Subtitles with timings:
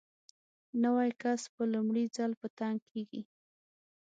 [0.83, 3.21] نوی کس په لومړي ځل په تنګ کېږي.